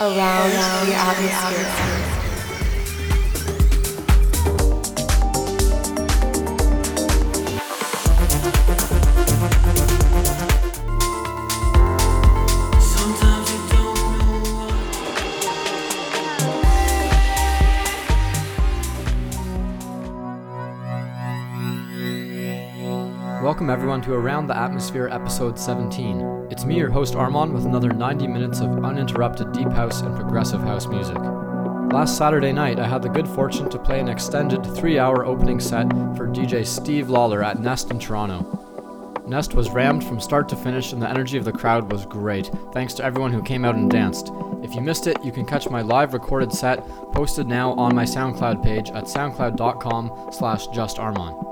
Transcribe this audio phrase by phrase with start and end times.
[0.00, 0.50] around
[0.86, 2.19] the atmosphere.
[23.60, 26.48] Welcome everyone to Around the Atmosphere episode 17.
[26.50, 30.62] It's me, your host Armand, with another 90 minutes of uninterrupted deep house and progressive
[30.62, 31.18] house music.
[31.18, 35.60] Last Saturday night, I had the good fortune to play an extended three hour opening
[35.60, 39.24] set for DJ Steve Lawler at Nest in Toronto.
[39.26, 42.50] Nest was rammed from start to finish, and the energy of the crowd was great,
[42.72, 44.32] thanks to everyone who came out and danced.
[44.62, 46.82] If you missed it, you can catch my live recorded set
[47.12, 51.50] posted now on my SoundCloud page at soundcloud.com slash justarmon.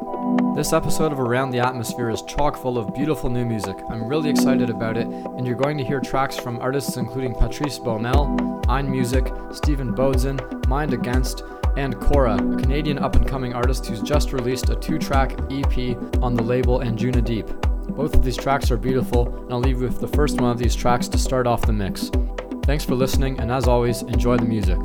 [0.54, 3.76] This episode of Around the Atmosphere is chock full of beautiful new music.
[3.88, 7.78] I'm really excited about it, and you're going to hear tracks from artists including Patrice
[7.78, 11.44] Baumel, Ein Music, Stephan Bodzin, Mind Against,
[11.76, 15.96] and Cora, a Canadian up and coming artist who's just released a two track EP
[16.22, 17.46] on the label Anjuna Deep.
[17.90, 20.58] Both of these tracks are beautiful, and I'll leave you with the first one of
[20.58, 22.10] these tracks to start off the mix.
[22.64, 24.78] Thanks for listening, and as always, enjoy the music.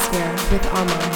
[0.00, 1.09] Atmosphere with Armand.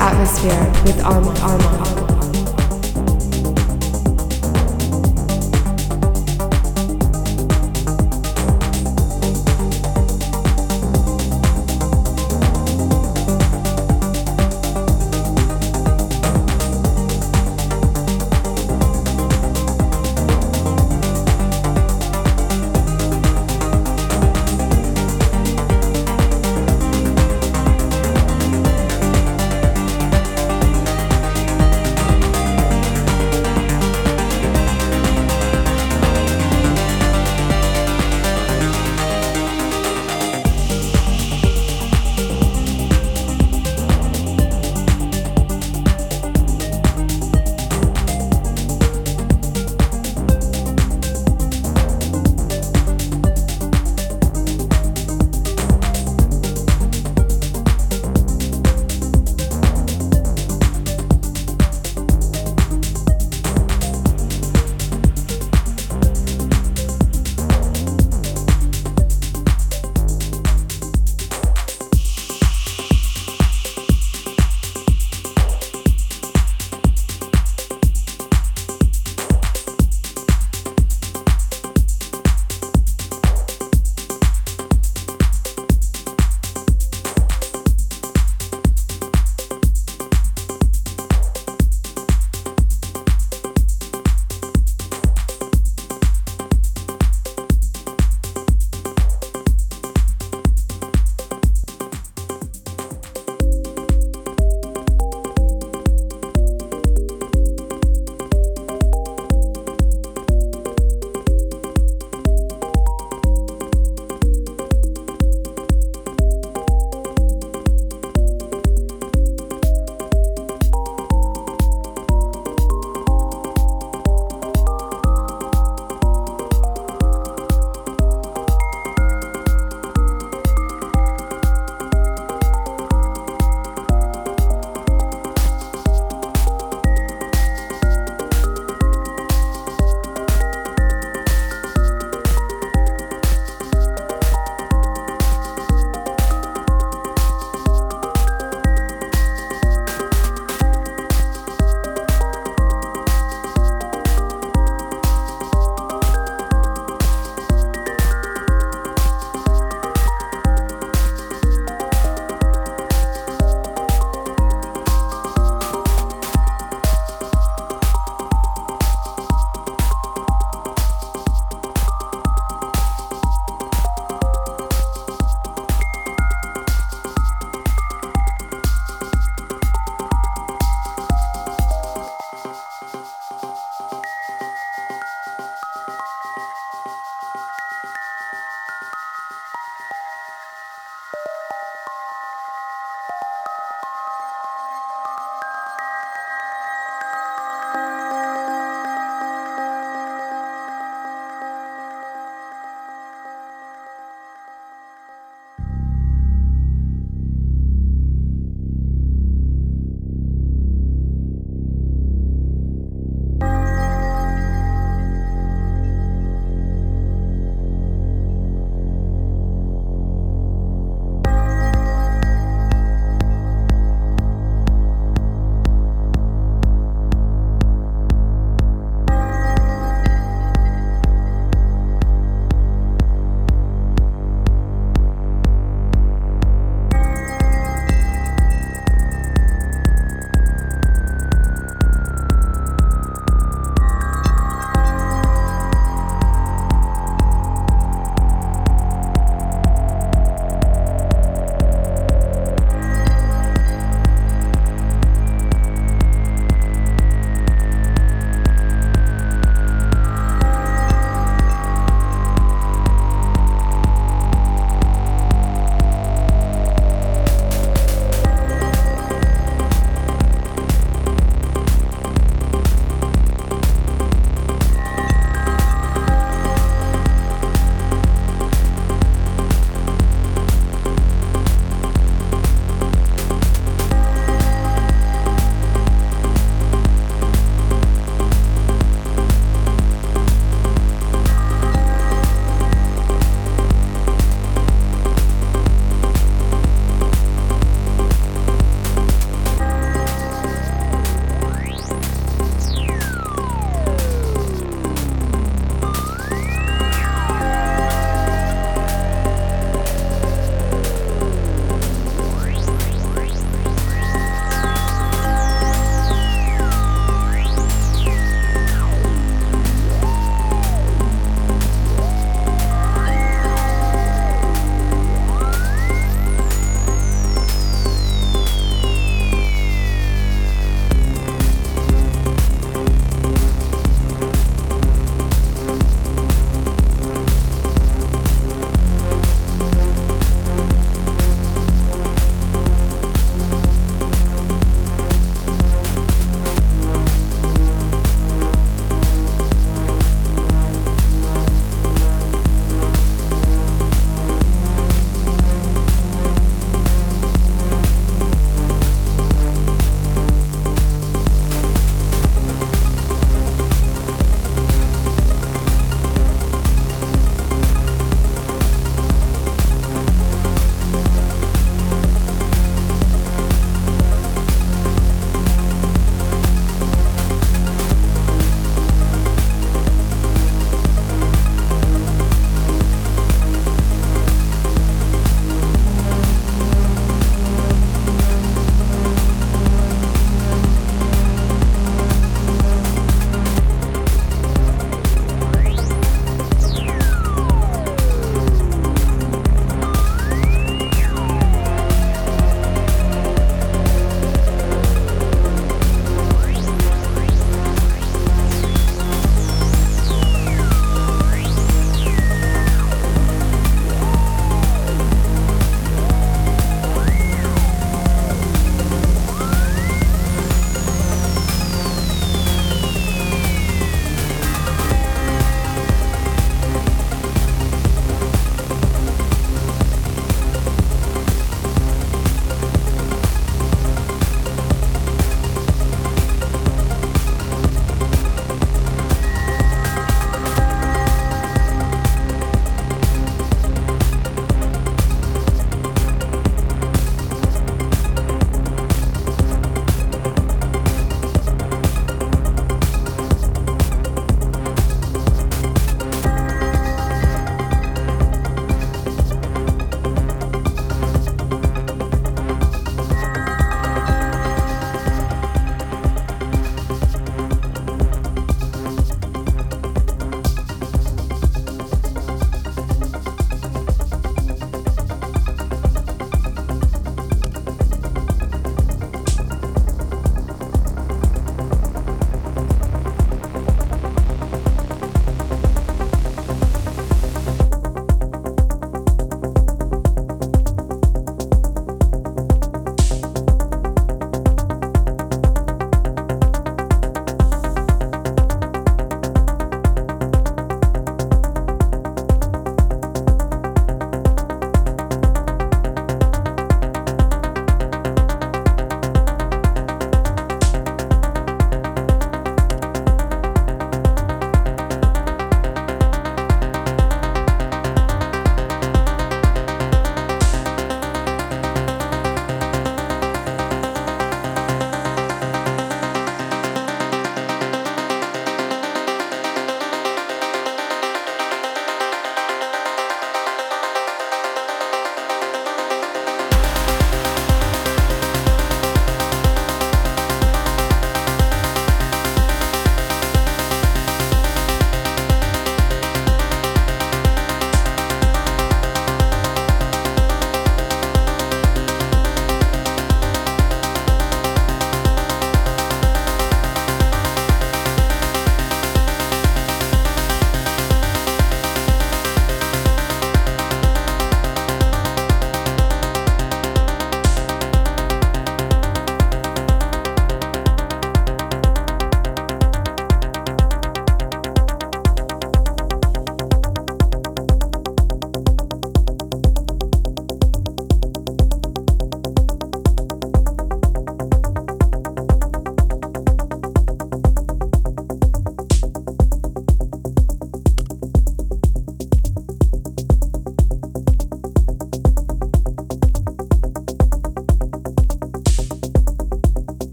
[0.00, 1.99] Atmosphere with Arm Armand.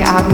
[0.00, 0.29] Around the atmosphere.